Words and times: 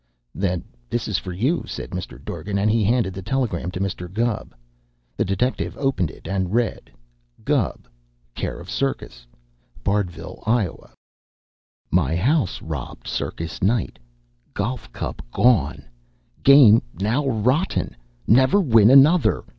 "Then 0.33 0.63
this 0.89 1.07
is 1.07 1.19
for 1.19 1.31
you," 1.31 1.63
said 1.67 1.91
Mr. 1.91 2.17
Dorgan, 2.19 2.57
and 2.57 2.71
he 2.71 2.83
handed 2.83 3.13
the 3.13 3.21
telegram 3.21 3.69
to 3.69 3.79
Mr. 3.79 4.11
Gubb. 4.11 4.55
The 5.15 5.23
detective 5.23 5.77
opened 5.77 6.09
it 6.09 6.27
and 6.27 6.55
read: 6.55 6.89
Gubb, 7.45 7.87
Care 8.33 8.59
of 8.59 8.67
Circus, 8.67 9.27
Bardville, 9.83 10.41
Ia. 10.47 10.95
My 11.91 12.15
house 12.15 12.63
robbed 12.63 13.07
circus 13.07 13.61
night. 13.61 13.99
Golf 14.55 14.91
cup 14.91 15.21
gone. 15.31 15.85
Game 16.41 16.81
now 16.95 17.27
rotten: 17.27 17.95
never 18.25 18.59
win 18.59 18.89
another. 18.89 19.43